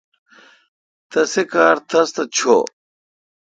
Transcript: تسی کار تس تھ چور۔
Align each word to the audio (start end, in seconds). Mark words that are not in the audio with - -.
تسی 1.11 1.43
کار 1.51 1.75
تس 1.89 2.07
تھ 2.15 2.21
چور۔ 2.35 2.65